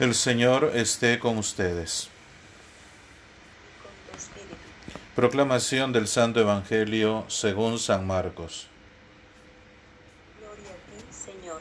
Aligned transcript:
El 0.00 0.14
Señor 0.14 0.72
esté 0.72 1.18
con 1.18 1.36
ustedes. 1.36 2.08
Proclamación 5.14 5.92
del 5.92 6.08
Santo 6.08 6.40
Evangelio 6.40 7.26
según 7.28 7.78
San 7.78 8.06
Marcos. 8.06 8.66
Gloria 10.38 10.70
a 10.70 10.74
ti, 10.86 11.04
Señor. 11.12 11.60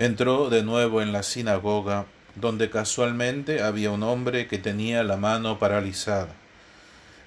Entró 0.00 0.50
de 0.50 0.64
nuevo 0.64 1.00
en 1.00 1.12
la 1.12 1.22
sinagoga, 1.22 2.06
donde 2.34 2.70
casualmente 2.70 3.62
había 3.62 3.92
un 3.92 4.02
hombre 4.02 4.48
que 4.48 4.58
tenía 4.58 5.04
la 5.04 5.16
mano 5.16 5.60
paralizada. 5.60 6.34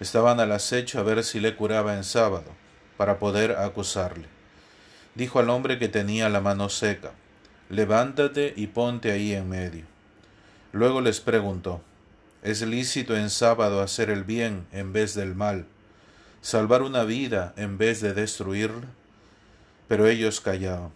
Estaban 0.02 0.42
al 0.42 0.52
acecho 0.52 1.00
a 1.00 1.04
ver 1.04 1.24
si 1.24 1.40
le 1.40 1.56
curaba 1.56 1.94
en 1.96 2.04
sábado, 2.04 2.52
para 2.98 3.18
poder 3.18 3.54
acusarle. 3.54 4.26
Dijo 5.16 5.40
al 5.40 5.50
hombre 5.50 5.80
que 5.80 5.88
tenía 5.88 6.28
la 6.28 6.42
mano 6.42 6.68
seca, 6.68 7.14
levántate 7.70 8.54
y 8.56 8.68
ponte 8.68 9.12
ahí 9.12 9.34
en 9.34 9.48
medio. 9.48 9.86
Luego 10.72 11.02
les 11.02 11.22
preguntó, 11.22 11.82
¿es 12.42 12.62
lícito 12.62 13.16
en 13.16 13.30
sábado 13.30 13.82
hacer 13.82 14.10
el 14.10 14.24
bien 14.24 14.66
en 14.72 14.92
vez 14.92 15.14
del 15.14 15.36
mal, 15.36 15.66
salvar 16.42 16.82
una 16.82 17.04
vida 17.04 17.54
en 17.58 17.78
vez 17.78 18.02
de 18.02 18.14
destruirla? 18.14 18.88
Pero 19.88 20.08
ellos 20.08 20.42
callaban. 20.42 20.92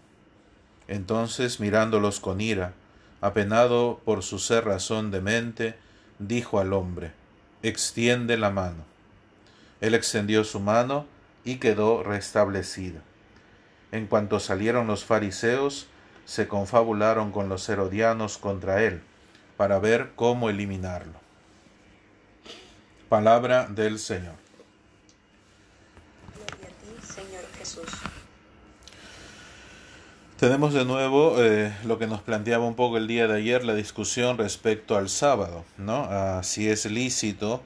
Entonces, 0.87 1.59
mirándolos 1.59 2.19
con 2.19 2.41
ira, 2.41 2.73
apenado 3.21 4.01
por 4.03 4.23
su 4.23 4.39
cerrazón 4.39 5.11
de 5.11 5.21
mente, 5.21 5.75
dijo 6.19 6.59
al 6.59 6.73
hombre, 6.73 7.11
extiende 7.61 8.37
la 8.37 8.49
mano. 8.49 8.83
Él 9.79 9.93
extendió 9.93 10.43
su 10.43 10.59
mano 10.59 11.05
y 11.45 11.55
quedó 11.55 12.03
restablecida. 12.03 13.01
En 13.91 14.07
cuanto 14.07 14.39
salieron 14.39 14.87
los 14.87 15.05
fariseos, 15.05 15.87
se 16.25 16.47
confabularon 16.47 17.31
con 17.31 17.49
los 17.49 17.67
herodianos 17.69 18.37
contra 18.37 18.83
él, 18.83 19.01
para 19.57 19.79
ver 19.79 20.11
cómo 20.15 20.49
eliminarlo. 20.49 21.13
Palabra 23.09 23.67
del 23.67 23.99
Señor. 23.99 24.35
Gloria 26.33 26.67
a 26.67 27.01
ti, 27.01 27.13
Señor 27.13 27.43
Jesús. 27.57 27.85
Tenemos 30.37 30.73
de 30.73 30.83
nuevo 30.83 31.41
eh, 31.41 31.73
lo 31.85 31.99
que 31.99 32.07
nos 32.07 32.21
planteaba 32.21 32.65
un 32.65 32.75
poco 32.75 32.97
el 32.97 33.07
día 33.07 33.27
de 33.27 33.37
ayer, 33.37 33.63
la 33.63 33.75
discusión 33.75 34.37
respecto 34.37 34.97
al 34.97 35.07
sábado, 35.07 35.63
¿no? 35.77 36.03
A 36.09 36.43
si 36.43 36.67
es 36.67 36.85
lícito, 36.85 37.61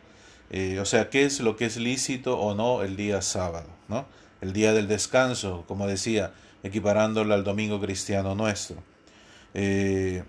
eh, 0.49 0.79
o 0.79 0.85
sea, 0.85 1.09
qué 1.09 1.25
es 1.25 1.39
lo 1.39 1.55
que 1.55 1.65
es 1.65 1.77
lícito 1.77 2.37
o 2.37 2.53
no 2.53 2.83
el 2.83 2.95
día 2.95 3.21
sábado, 3.21 3.69
¿no? 3.87 4.05
El 4.41 4.53
día 4.53 4.73
del 4.73 4.87
descanso, 4.87 5.63
como 5.67 5.87
decía, 5.87 6.33
equiparándolo 6.63 7.33
al 7.33 7.43
domingo 7.43 7.79
cristiano 7.79 8.35
nuestro. 8.35 8.77
Eh, 9.53 10.23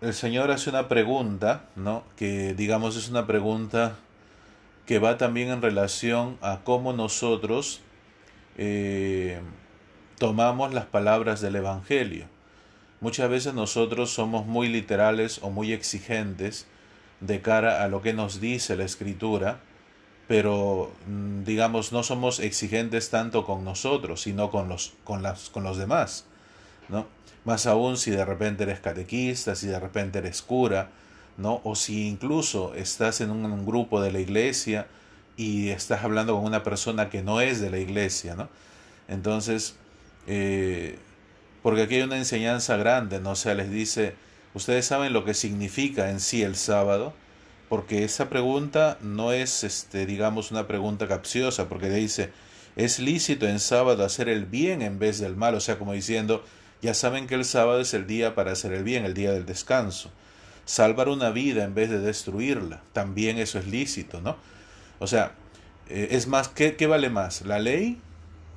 el 0.00 0.14
Señor 0.14 0.50
hace 0.50 0.70
una 0.70 0.88
pregunta, 0.88 1.66
¿no? 1.76 2.04
Que 2.16 2.54
digamos 2.54 2.96
es 2.96 3.08
una 3.08 3.26
pregunta 3.26 3.96
que 4.86 4.98
va 4.98 5.16
también 5.16 5.50
en 5.50 5.62
relación 5.62 6.38
a 6.42 6.60
cómo 6.64 6.92
nosotros 6.92 7.80
eh, 8.58 9.40
tomamos 10.18 10.74
las 10.74 10.86
palabras 10.86 11.40
del 11.40 11.56
Evangelio. 11.56 12.26
Muchas 13.00 13.30
veces 13.30 13.54
nosotros 13.54 14.10
somos 14.10 14.46
muy 14.46 14.68
literales 14.68 15.40
o 15.42 15.50
muy 15.50 15.72
exigentes 15.72 16.66
de 17.20 17.40
cara 17.40 17.82
a 17.82 17.88
lo 17.88 18.02
que 18.02 18.12
nos 18.12 18.40
dice 18.40 18.76
la 18.76 18.84
Escritura, 18.84 19.60
pero 20.28 20.92
mm, 21.06 21.44
digamos 21.44 21.92
no 21.92 22.02
somos 22.02 22.40
exigentes 22.40 23.10
tanto 23.10 23.44
con 23.44 23.64
nosotros, 23.64 24.22
sino 24.22 24.50
con 24.50 24.68
los, 24.68 24.94
con 25.04 25.22
las, 25.22 25.50
con 25.50 25.64
los 25.64 25.76
demás. 25.76 26.26
¿no? 26.88 27.06
Más 27.44 27.66
aún 27.66 27.96
si 27.96 28.10
de 28.10 28.24
repente 28.24 28.62
eres 28.64 28.80
catequista, 28.80 29.54
si 29.54 29.66
de 29.66 29.80
repente 29.80 30.18
eres 30.18 30.42
cura, 30.42 30.90
¿no? 31.36 31.60
o 31.64 31.74
si 31.74 32.08
incluso 32.08 32.74
estás 32.74 33.20
en 33.20 33.30
un, 33.30 33.66
grupo 33.66 34.00
de 34.00 34.12
la 34.12 34.20
iglesia 34.20 34.86
y 35.36 35.70
estás 35.70 36.04
hablando 36.04 36.36
con 36.36 36.44
una 36.44 36.62
persona 36.62 37.08
que 37.10 37.22
no 37.22 37.40
es 37.40 37.60
de 37.60 37.70
la 37.70 37.78
iglesia. 37.78 38.34
¿no? 38.34 38.48
Entonces, 39.08 39.76
eh, 40.26 40.98
porque 41.62 41.82
aquí 41.82 41.96
hay 41.96 42.02
una 42.02 42.16
enseñanza 42.16 42.76
grande, 42.76 43.20
¿no? 43.20 43.32
O 43.32 43.54
les 43.54 43.70
dice, 43.70 44.14
ustedes 44.54 44.84
saben 44.84 45.12
lo 45.12 45.24
que 45.24 45.34
significa 45.34 46.10
en 46.10 46.20
sí 46.20 46.42
el 46.42 46.56
sábado, 46.56 47.14
porque 47.72 48.04
esa 48.04 48.28
pregunta 48.28 48.98
no 49.00 49.32
es, 49.32 49.64
este, 49.64 50.04
digamos, 50.04 50.50
una 50.50 50.66
pregunta 50.66 51.08
capciosa, 51.08 51.70
porque 51.70 51.88
le 51.88 51.94
dice, 51.94 52.30
es 52.76 52.98
lícito 52.98 53.48
en 53.48 53.58
sábado 53.60 54.04
hacer 54.04 54.28
el 54.28 54.44
bien 54.44 54.82
en 54.82 54.98
vez 54.98 55.20
del 55.20 55.36
mal, 55.36 55.54
o 55.54 55.60
sea, 55.60 55.78
como 55.78 55.94
diciendo, 55.94 56.44
ya 56.82 56.92
saben 56.92 57.26
que 57.26 57.34
el 57.34 57.46
sábado 57.46 57.80
es 57.80 57.94
el 57.94 58.06
día 58.06 58.34
para 58.34 58.52
hacer 58.52 58.74
el 58.74 58.84
bien, 58.84 59.06
el 59.06 59.14
día 59.14 59.32
del 59.32 59.46
descanso. 59.46 60.10
Salvar 60.66 61.08
una 61.08 61.30
vida 61.30 61.64
en 61.64 61.74
vez 61.74 61.88
de 61.88 62.00
destruirla, 62.00 62.82
también 62.92 63.38
eso 63.38 63.58
es 63.58 63.66
lícito, 63.66 64.20
¿no? 64.20 64.36
O 64.98 65.06
sea, 65.06 65.32
eh, 65.88 66.08
es 66.10 66.26
más, 66.26 66.48
¿qué, 66.48 66.76
¿qué 66.76 66.86
vale 66.86 67.08
más? 67.08 67.40
¿La 67.40 67.58
ley 67.58 67.98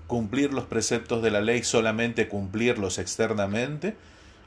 cumplir 0.08 0.52
los 0.52 0.66
preceptos 0.66 1.24
de 1.24 1.32
la 1.32 1.40
ley, 1.40 1.64
solamente 1.64 2.28
cumplirlos 2.28 2.98
externamente, 2.98 3.96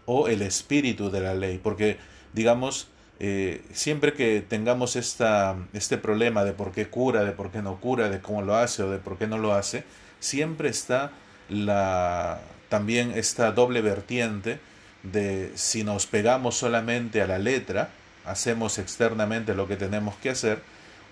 o 0.05 0.29
el 0.29 0.43
espíritu 0.43 1.11
de 1.11 1.23
la 1.23 1.33
ley. 1.33 1.57
Porque, 1.57 1.97
digamos, 2.35 2.89
eh, 3.21 3.63
siempre 3.73 4.13
que 4.13 4.45
tengamos 4.47 4.97
esta, 4.97 5.57
este 5.73 5.99
problema 5.99 6.45
de 6.45 6.53
por 6.53 6.73
qué 6.73 6.89
cura, 6.89 7.25
de 7.25 7.33
por 7.33 7.51
qué 7.51 7.63
no 7.63 7.81
cura, 7.81 8.09
de 8.09 8.21
cómo 8.21 8.43
lo 8.43 8.57
hace 8.57 8.83
o 8.83 8.91
de 8.91 8.99
por 8.99 9.19
qué 9.19 9.27
no 9.27 9.39
lo 9.39 9.55
hace, 9.55 9.85
siempre 10.21 10.69
está 10.69 11.11
la, 11.49 12.41
también 12.69 13.13
esta 13.13 13.53
doble 13.53 13.81
vertiente 13.81 14.61
de 15.03 15.53
si 15.55 15.85
nos 15.85 16.07
pegamos 16.07 16.57
solamente 16.57 17.23
a 17.23 17.27
la 17.27 17.39
letra, 17.39 17.91
hacemos 18.25 18.79
externamente 18.79 19.55
lo 19.55 19.67
que 19.67 19.77
tenemos 19.77 20.15
que 20.17 20.31
hacer, 20.31 20.61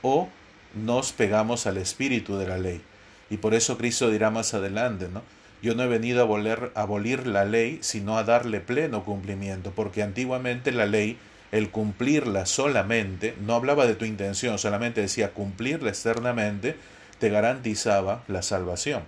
o 0.02 0.28
nos 0.74 1.12
pegamos 1.12 1.66
al 1.66 1.78
espíritu 1.78 2.36
de 2.36 2.46
la 2.46 2.58
ley. 2.58 2.82
Y 3.30 3.38
por 3.38 3.54
eso 3.54 3.78
Cristo 3.78 4.10
dirá 4.10 4.30
más 4.30 4.54
adelante, 4.54 5.08
¿no? 5.12 5.22
Yo 5.62 5.74
no 5.74 5.82
he 5.82 5.88
venido 5.88 6.20
a 6.20 6.24
abolir, 6.24 6.70
a 6.74 6.82
abolir 6.82 7.26
la 7.26 7.44
ley, 7.44 7.78
sino 7.80 8.18
a 8.18 8.24
darle 8.24 8.60
pleno 8.60 9.04
cumplimiento, 9.04 9.72
porque 9.74 10.02
antiguamente 10.02 10.70
la 10.70 10.86
ley, 10.86 11.18
el 11.52 11.70
cumplirla 11.70 12.46
solamente, 12.46 13.34
no 13.40 13.54
hablaba 13.54 13.86
de 13.86 13.94
tu 13.94 14.04
intención, 14.04 14.58
solamente 14.58 15.00
decía 15.00 15.32
cumplirla 15.32 15.90
externamente, 15.90 16.76
te 17.18 17.30
garantizaba 17.30 18.24
la 18.28 18.42
salvación. 18.42 19.02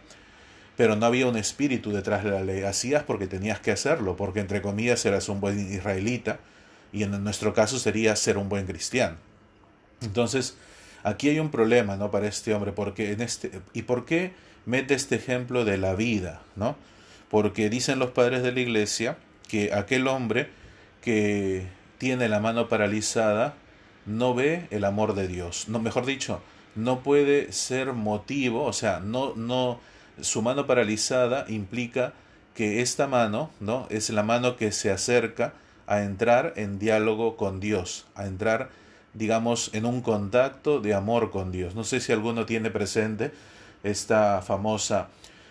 Pero 0.77 0.95
no 0.97 1.07
había 1.07 1.27
un 1.27 1.37
espíritu 1.37 1.91
detrás 1.93 2.23
de 2.23 2.31
la 2.31 2.43
ley, 2.43 2.63
hacías 2.63 3.03
porque 3.03 3.27
tenías 3.27 3.61
que 3.61 3.73
hacerlo, 3.73 4.17
porque 4.17 4.41
entre 4.41 4.63
comillas 4.63 5.05
eras 5.05 5.29
un 5.29 5.41
buen 5.41 5.59
israelita, 5.73 6.39
y 6.93 7.03
en 7.03 7.23
nuestro 7.23 7.53
caso 7.53 7.79
sería 7.79 8.15
ser 8.17 8.39
un 8.39 8.49
buen 8.49 8.67
cristiano. 8.67 9.17
Entonces, 10.01 10.57
aquí 11.03 11.29
hay 11.29 11.39
un 11.39 11.51
problema, 11.51 11.97
¿no? 11.97 12.11
Para 12.11 12.29
este 12.29 12.55
hombre, 12.55 12.73
porque 12.73 13.13
en 13.13 13.21
este 13.21 13.51
y 13.73 13.83
por 13.83 14.05
qué 14.05 14.33
mete 14.65 14.95
este 14.95 15.17
ejemplo 15.17 15.65
de 15.65 15.77
la 15.79 15.95
vida, 15.95 16.41
¿no? 16.57 16.77
Porque 17.31 17.69
dicen 17.69 17.99
los 17.99 18.11
padres 18.11 18.43
de 18.43 18.53
la 18.53 18.61
iglesia 18.61 19.17
que 19.49 19.73
aquel 19.73 20.07
hombre 20.07 20.51
que 21.03 21.67
tiene 21.99 22.29
la 22.29 22.41
mano 22.41 22.69
paralizada 22.69 23.55
no 24.07 24.35
ve 24.35 24.67
el 24.71 24.85
amor 24.85 25.15
de 25.15 25.29
Dios, 25.29 25.69
no, 25.69 25.81
mejor 25.81 26.07
dicho, 26.07 26.41
no 26.75 27.01
puede 27.01 27.53
ser 27.53 27.93
motivo, 27.93 28.65
o 28.65 28.73
sea, 28.73 29.01
no, 29.01 29.35
no, 29.35 29.81
su 30.21 30.41
mano 30.41 30.67
paralizada 30.67 31.45
implica 31.49 32.15
que 32.55 32.81
esta 32.81 33.07
mano, 33.07 33.51
¿no? 33.61 33.87
Es 33.91 34.11
la 34.11 34.23
mano 34.23 34.57
que 34.57 34.73
se 34.73 34.91
acerca 34.91 35.53
a 35.87 36.03
entrar 36.03 36.55
en 36.57 36.79
diálogo 36.79 37.37
con 37.37 37.61
Dios, 37.61 38.07
a 38.15 38.27
entrar 38.27 38.71
digamos, 39.15 39.71
en 39.75 39.85
un 39.85 40.01
contacto 40.01 40.81
de 40.81 40.95
amor 40.95 41.31
con 41.31 41.51
Dios. 41.51 41.75
No 41.75 41.85
sé 41.85 42.01
si 42.01 42.13
alguno 42.13 42.47
tiene 42.47 42.71
presente 42.71 43.33
esta 43.83 44.43
famosa 44.43 45.09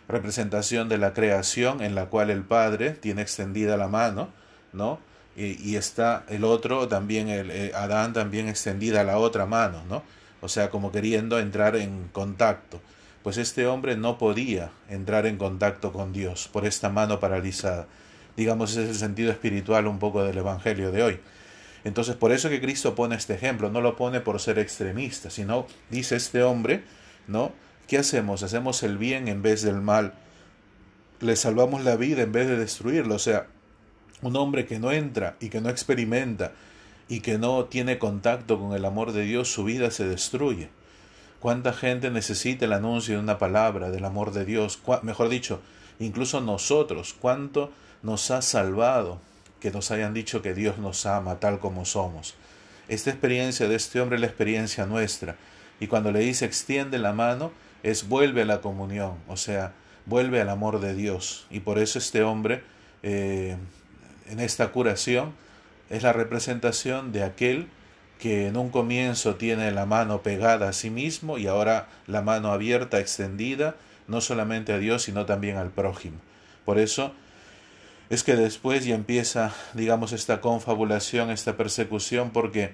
representación 0.07 0.89
de 0.89 0.97
la 0.97 1.13
creación 1.13 1.81
en 1.81 1.95
la 1.95 2.05
cual 2.05 2.29
el 2.29 2.43
Padre 2.43 2.91
tiene 2.91 3.21
extendida 3.21 3.77
la 3.77 3.87
mano, 3.87 4.29
¿no? 4.73 5.00
Y, 5.39 5.75
está 5.75 6.25
el 6.30 6.44
otro 6.44 6.88
también, 6.88 7.30
el, 7.30 7.51
el, 7.51 7.75
Adán 7.75 8.12
también 8.12 8.48
extendida 8.48 9.04
la 9.04 9.19
otra 9.19 9.45
mano, 9.45 9.84
¿no? 9.88 10.01
O 10.42 10.50
sea, 10.50 10.72
como 10.72 10.92
queriendo 10.92 11.39
entrar 11.39 11.75
en 11.75 12.10
contacto. 12.12 12.81
Pues 13.22 13.38
este 13.38 13.68
hombre 13.68 13.95
no 13.98 14.18
podía 14.18 14.72
entrar 14.89 15.28
en 15.28 15.38
contacto 15.38 15.94
con 15.94 16.12
Dios 16.12 16.50
por 16.51 16.66
esta 16.66 16.89
mano 16.89 17.19
paralizada. 17.19 17.86
Digamos, 18.36 18.72
ese 18.72 18.84
es 18.84 18.89
el 18.89 18.95
sentido 18.95 19.31
espiritual 19.31 19.86
un 19.86 20.00
poco 20.00 20.24
del 20.24 20.38
Evangelio 20.38 20.92
de 20.92 21.04
hoy. 21.04 21.19
Entonces, 21.84 22.16
por 22.16 22.31
eso 22.31 22.50
que 22.50 22.60
Cristo 22.60 22.95
pone 22.95 23.16
este 23.16 23.36
ejemplo, 23.36 23.69
no 23.69 23.81
lo 23.81 23.95
pone 23.95 24.22
por 24.22 24.39
ser 24.39 24.60
extremista, 24.60 25.30
sino 25.30 25.68
dice 25.89 26.16
este 26.16 26.42
hombre, 26.42 26.84
¿no? 27.28 27.51
¿Qué 27.88 27.98
hacemos? 27.98 28.44
Hacemos 28.44 28.84
el 28.84 28.98
bien 28.98 29.28
en 29.28 29.42
vez 29.42 29.62
del 29.62 29.81
mal. 29.81 30.13
Le 31.19 31.36
salvamos 31.36 31.84
la 31.84 31.95
vida 31.95 32.24
en 32.24 32.31
vez 32.31 32.48
de 32.48 32.57
destruirlo. 32.57 33.16
O 33.16 33.19
sea, 33.19 33.48
un 34.21 34.35
hombre 34.35 34.65
que 34.65 34.79
no 34.79 34.91
entra 34.91 35.35
y 35.39 35.49
que 35.49 35.61
no 35.61 35.69
experimenta 35.69 36.51
y 37.07 37.21
que 37.21 37.37
no 37.37 37.65
tiene 37.65 37.99
contacto 37.99 38.59
con 38.59 38.73
el 38.73 38.85
amor 38.85 39.11
de 39.11 39.23
Dios, 39.23 39.51
su 39.51 39.63
vida 39.63 39.91
se 39.91 40.07
destruye. 40.07 40.69
¿Cuánta 41.39 41.71
gente 41.71 42.09
necesita 42.09 42.65
el 42.65 42.73
anuncio 42.73 43.15
de 43.15 43.21
una 43.21 43.37
palabra 43.37 43.89
del 43.91 44.05
amor 44.05 44.31
de 44.31 44.43
Dios? 44.43 44.79
Mejor 45.03 45.29
dicho, 45.29 45.61
incluso 45.99 46.41
nosotros, 46.41 47.15
¿cuánto 47.19 47.71
nos 48.01 48.31
ha 48.31 48.41
salvado 48.41 49.19
que 49.59 49.71
nos 49.71 49.91
hayan 49.91 50.13
dicho 50.13 50.41
que 50.41 50.53
Dios 50.53 50.77
nos 50.77 51.05
ama 51.05 51.39
tal 51.39 51.59
como 51.59 51.85
somos. 51.85 52.35
Esta 52.87 53.09
experiencia 53.09 53.67
de 53.67 53.75
este 53.75 53.99
hombre 53.99 54.15
es 54.15 54.21
la 54.21 54.27
experiencia 54.27 54.85
nuestra. 54.85 55.35
Y 55.79 55.87
cuando 55.87 56.11
le 56.11 56.19
dice 56.19 56.45
extiende 56.45 56.99
la 56.99 57.13
mano, 57.13 57.51
es 57.83 58.07
vuelve 58.07 58.43
a 58.43 58.45
la 58.45 58.61
comunión, 58.61 59.15
o 59.27 59.37
sea, 59.37 59.73
vuelve 60.05 60.41
al 60.41 60.49
amor 60.49 60.79
de 60.79 60.93
Dios. 60.93 61.47
Y 61.49 61.59
por 61.59 61.79
eso 61.79 61.99
este 61.99 62.23
hombre, 62.23 62.63
eh, 63.03 63.57
en 64.29 64.39
esta 64.39 64.71
curación, 64.71 65.33
es 65.89 66.03
la 66.03 66.13
representación 66.13 67.12
de 67.12 67.24
aquel 67.24 67.68
que 68.19 68.47
en 68.47 68.57
un 68.57 68.69
comienzo 68.69 69.35
tiene 69.35 69.71
la 69.71 69.85
mano 69.85 70.21
pegada 70.21 70.69
a 70.69 70.74
sí 70.74 70.89
mismo 70.89 71.38
y 71.38 71.47
ahora 71.47 71.88
la 72.07 72.21
mano 72.21 72.51
abierta, 72.51 73.00
extendida, 73.00 73.75
no 74.07 74.21
solamente 74.21 74.74
a 74.74 74.79
Dios, 74.79 75.03
sino 75.03 75.25
también 75.25 75.57
al 75.57 75.69
prójimo. 75.69 76.18
Por 76.65 76.79
eso 76.79 77.13
es 78.09 78.24
que 78.24 78.35
después 78.35 78.85
ya 78.85 78.95
empieza, 78.95 79.53
digamos, 79.74 80.13
esta 80.13 80.41
confabulación, 80.41 81.29
esta 81.29 81.57
persecución, 81.57 82.31
porque 82.31 82.74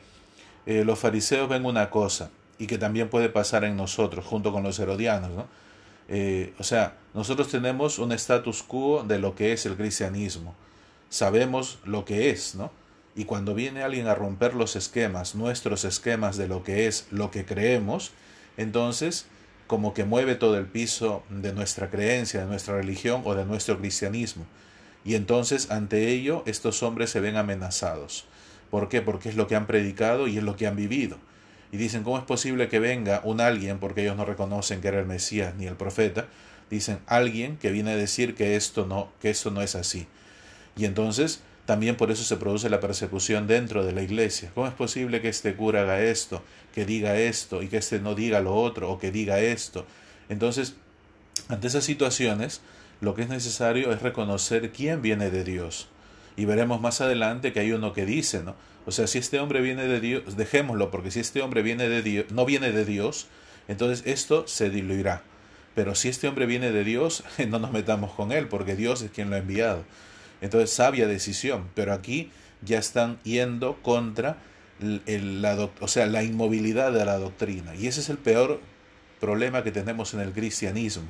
eh, 0.65 0.83
los 0.85 0.99
fariseos 0.99 1.49
ven 1.49 1.65
una 1.65 1.89
cosa, 1.89 2.29
y 2.57 2.67
que 2.67 2.77
también 2.77 3.09
puede 3.09 3.29
pasar 3.29 3.63
en 3.63 3.75
nosotros, 3.75 4.25
junto 4.25 4.51
con 4.51 4.63
los 4.63 4.79
herodianos, 4.79 5.31
¿no? 5.31 5.47
Eh, 6.07 6.53
o 6.59 6.63
sea, 6.63 6.97
nosotros 7.13 7.47
tenemos 7.49 7.97
un 7.97 8.11
status 8.11 8.61
quo 8.61 9.03
de 9.03 9.19
lo 9.19 9.35
que 9.35 9.53
es 9.53 9.65
el 9.65 9.75
cristianismo. 9.75 10.55
Sabemos 11.13 11.77
lo 11.85 12.05
que 12.05 12.31
es, 12.31 12.55
¿no? 12.55 12.71
Y 13.15 13.25
cuando 13.25 13.53
viene 13.53 13.83
alguien 13.83 14.07
a 14.07 14.15
romper 14.15 14.55
los 14.55 14.75
esquemas, 14.75 15.35
nuestros 15.35 15.85
esquemas 15.85 16.37
de 16.37 16.47
lo 16.47 16.63
que 16.63 16.87
es 16.87 17.05
lo 17.11 17.29
que 17.29 17.45
creemos, 17.45 18.13
entonces 18.57 19.27
como 19.67 19.93
que 19.93 20.05
mueve 20.05 20.33
todo 20.33 20.57
el 20.57 20.65
piso 20.65 21.21
de 21.29 21.53
nuestra 21.53 21.91
creencia, 21.91 22.39
de 22.39 22.47
nuestra 22.47 22.77
religión 22.77 23.21
o 23.25 23.35
de 23.35 23.45
nuestro 23.45 23.77
cristianismo. 23.77 24.47
Y 25.05 25.13
entonces 25.13 25.69
ante 25.69 26.07
ello 26.09 26.41
estos 26.47 26.81
hombres 26.81 27.11
se 27.11 27.19
ven 27.19 27.35
amenazados. 27.35 28.25
¿Por 28.71 28.89
qué? 28.89 29.03
Porque 29.03 29.29
es 29.29 29.35
lo 29.35 29.45
que 29.45 29.55
han 29.55 29.67
predicado 29.67 30.27
y 30.27 30.39
es 30.39 30.43
lo 30.43 30.55
que 30.55 30.65
han 30.65 30.75
vivido. 30.75 31.17
Y 31.71 31.77
dicen, 31.77 32.01
¿cómo 32.01 32.17
es 32.17 32.23
posible 32.23 32.69
que 32.69 32.79
venga 32.79 33.21
un 33.23 33.39
alguien, 33.39 33.77
porque 33.77 34.01
ellos 34.01 34.17
no 34.17 34.25
reconocen 34.25 34.81
que 34.81 34.87
era 34.87 34.99
el 34.99 35.05
Mesías 35.05 35.53
ni 35.53 35.67
el 35.67 35.75
profeta? 35.75 36.25
Dicen, 36.71 36.97
alguien 37.05 37.57
que 37.57 37.69
viene 37.69 37.91
a 37.91 37.97
decir 37.97 38.33
que 38.33 38.55
esto 38.55 38.87
no, 38.87 39.11
que 39.21 39.29
esto 39.29 39.51
no 39.51 39.61
es 39.61 39.75
así. 39.75 40.07
Y 40.75 40.85
entonces 40.85 41.41
también 41.65 41.95
por 41.95 42.11
eso 42.11 42.23
se 42.23 42.37
produce 42.37 42.69
la 42.69 42.79
persecución 42.79 43.47
dentro 43.47 43.85
de 43.85 43.93
la 43.93 44.01
iglesia. 44.01 44.51
¿Cómo 44.53 44.67
es 44.67 44.73
posible 44.73 45.21
que 45.21 45.29
este 45.29 45.55
cura 45.55 45.81
haga 45.81 46.01
esto, 46.01 46.43
que 46.73 46.85
diga 46.85 47.17
esto 47.17 47.61
y 47.61 47.67
que 47.67 47.77
este 47.77 47.99
no 47.99 48.15
diga 48.15 48.41
lo 48.41 48.55
otro 48.55 48.91
o 48.91 48.99
que 48.99 49.11
diga 49.11 49.39
esto? 49.39 49.85
Entonces, 50.29 50.75
ante 51.47 51.67
esas 51.67 51.83
situaciones, 51.83 52.61
lo 53.01 53.15
que 53.15 53.23
es 53.23 53.29
necesario 53.29 53.91
es 53.91 54.01
reconocer 54.01 54.71
quién 54.71 55.01
viene 55.01 55.29
de 55.29 55.43
Dios. 55.43 55.87
Y 56.35 56.45
veremos 56.45 56.81
más 56.81 56.99
adelante 57.01 57.53
que 57.53 57.59
hay 57.59 57.71
uno 57.71 57.93
que 57.93 58.05
dice, 58.05 58.43
¿no? 58.43 58.55
O 58.85 58.91
sea, 58.91 59.07
si 59.07 59.17
este 59.17 59.39
hombre 59.39 59.61
viene 59.61 59.85
de 59.87 59.99
Dios, 59.99 60.35
dejémoslo, 60.35 60.91
porque 60.91 61.11
si 61.11 61.19
este 61.19 61.41
hombre 61.41 61.61
viene 61.61 61.87
de 61.87 62.01
Dios, 62.01 62.25
no 62.31 62.45
viene 62.45 62.71
de 62.71 62.83
Dios, 62.83 63.27
entonces 63.67 64.05
esto 64.05 64.47
se 64.47 64.69
diluirá. 64.69 65.23
Pero 65.75 65.95
si 65.95 66.09
este 66.09 66.27
hombre 66.27 66.45
viene 66.45 66.71
de 66.71 66.83
Dios, 66.83 67.23
no 67.47 67.59
nos 67.59 67.71
metamos 67.71 68.11
con 68.11 68.31
él, 68.31 68.47
porque 68.47 68.75
Dios 68.75 69.01
es 69.01 69.11
quien 69.11 69.29
lo 69.29 69.37
ha 69.37 69.39
enviado. 69.39 69.83
Entonces, 70.43 70.71
sabia 70.71 71.07
decisión, 71.07 71.69
pero 71.73 71.93
aquí 71.93 72.29
ya 72.61 72.77
están 72.77 73.17
yendo 73.23 73.81
contra 73.81 74.37
el, 75.05 75.41
la, 75.41 75.69
la 76.07 76.23
inmovilidad 76.23 76.91
de 76.91 77.05
la 77.05 77.17
doctrina. 77.17 77.73
Y 77.75 77.87
ese 77.87 78.01
es 78.01 78.09
el 78.09 78.17
peor 78.17 78.59
problema 79.21 79.63
que 79.63 79.71
tenemos 79.71 80.13
en 80.13 80.19
el 80.19 80.33
cristianismo. 80.33 81.05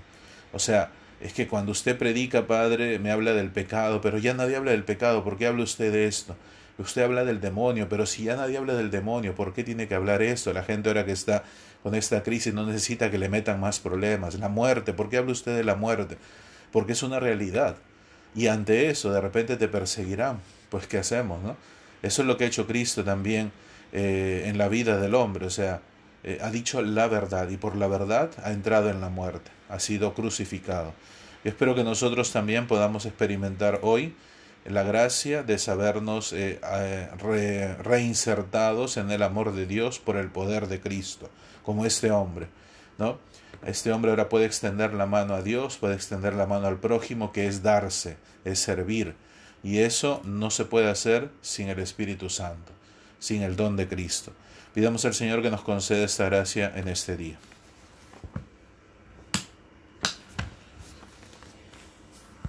O 0.52 0.60
sea, 0.60 0.92
es 1.20 1.34
que 1.34 1.48
cuando 1.48 1.72
usted 1.72 1.98
predica, 1.98 2.46
Padre, 2.46 3.00
me 3.00 3.10
habla 3.10 3.34
del 3.34 3.50
pecado, 3.50 4.02
pero 4.02 4.20
ya 4.20 4.36
nadie 4.36 4.56
habla 4.56 4.70
del 4.70 4.84
pecado, 4.84 5.24
¿por 5.24 5.38
qué 5.38 5.48
habla 5.48 5.64
usted 5.64 5.92
de 5.92 6.06
esto? 6.06 6.36
Usted 6.78 7.02
habla 7.02 7.24
del 7.24 7.42
demonio, 7.42 7.90
pero 7.90 8.06
si 8.06 8.26
ya 8.26 8.36
nadie 8.36 8.58
habla 8.58 8.76
del 8.76 8.92
demonio, 8.92 9.34
¿por 9.34 9.54
qué 9.56 9.64
tiene 9.64 9.88
que 9.88 9.96
hablar 9.96 10.22
esto? 10.22 10.54
La 10.54 10.64
gente 10.64 10.90
ahora 10.90 11.06
que 11.06 11.12
está 11.12 11.44
con 11.82 11.96
esta 11.96 12.22
crisis 12.22 12.54
no 12.54 12.68
necesita 12.68 13.10
que 13.10 13.18
le 13.18 13.30
metan 13.30 13.60
más 13.60 13.80
problemas. 13.80 14.36
La 14.36 14.50
muerte, 14.50 14.94
¿por 14.94 15.10
qué 15.10 15.18
habla 15.18 15.32
usted 15.32 15.56
de 15.56 15.64
la 15.64 15.76
muerte? 15.76 16.18
Porque 16.72 16.94
es 16.94 17.02
una 17.02 17.20
realidad. 17.20 17.78
Y 18.36 18.48
ante 18.48 18.90
eso 18.90 19.12
de 19.12 19.22
repente 19.22 19.58
te 19.58 19.68
perseguirán. 19.68 20.40
Pues 20.70 20.88
¿qué 20.88 20.98
hacemos? 20.98 21.42
No? 21.44 21.56
Eso 22.02 22.22
es 22.22 22.28
lo 22.28 22.38
que 22.38 22.46
ha 22.46 22.48
hecho 22.48 22.68
Cristo 22.68 23.04
también 23.04 23.52
eh, 23.92 24.44
en 24.46 24.58
la 24.58 24.68
vida 24.68 24.98
del 24.98 25.16
hombre. 25.16 25.46
O 25.46 25.50
sea, 25.50 25.82
eh, 26.24 26.40
ha 26.42 26.50
dicho 26.50 26.82
la 26.82 27.08
verdad 27.08 27.50
y 27.50 27.58
por 27.58 27.76
la 27.76 27.88
verdad 27.88 28.32
ha 28.44 28.52
entrado 28.52 28.90
en 28.90 29.02
la 29.02 29.10
muerte. 29.10 29.52
Ha 29.70 29.80
sido 29.80 30.14
crucificado. 30.14 30.94
Y 31.44 31.50
espero 31.50 31.76
que 31.76 31.84
nosotros 31.84 32.32
también 32.32 32.68
podamos 32.68 33.06
experimentar 33.06 33.80
hoy 33.84 34.16
la 34.66 34.84
gracia 34.84 35.44
de 35.44 35.58
sabernos 35.58 36.32
eh, 36.34 36.60
reinsertados 37.84 38.96
en 38.96 39.12
el 39.12 39.22
amor 39.24 39.54
de 39.54 39.66
Dios 39.66 40.00
por 40.00 40.16
el 40.16 40.30
poder 40.30 40.68
de 40.68 40.80
Cristo, 40.80 41.30
como 41.64 41.86
este 41.86 42.12
hombre, 42.12 42.48
¿no? 42.98 43.20
Este 43.66 43.92
hombre 43.92 44.12
ahora 44.12 44.30
puede 44.30 44.46
extender 44.46 44.94
la 44.94 45.06
mano 45.06 45.36
a 45.36 45.42
Dios, 45.42 45.78
puede 45.78 45.96
extender 45.96 46.34
la 46.34 46.46
mano 46.46 46.68
al 46.68 46.80
prójimo, 46.80 47.32
que 47.32 47.48
es 47.48 47.64
darse, 47.64 48.18
es 48.44 48.60
servir. 48.60 49.16
Y 49.64 49.80
eso 49.80 50.22
no 50.26 50.50
se 50.50 50.66
puede 50.66 50.90
hacer 50.90 51.30
sin 51.42 51.70
el 51.70 51.80
Espíritu 51.80 52.30
Santo, 52.30 52.74
sin 53.20 53.42
el 53.42 53.56
don 53.56 53.78
de 53.78 53.88
Cristo. 53.88 54.34
Pidamos 54.74 55.06
al 55.06 55.14
Señor 55.14 55.42
que 55.42 55.52
nos 55.52 55.62
conceda 55.62 56.04
esta 56.04 56.26
gracia 56.26 56.74
en 56.76 56.90
este 56.90 57.16
día. 57.16 57.38